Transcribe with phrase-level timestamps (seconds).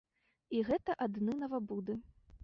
[0.59, 1.99] І гэта адны навабуды.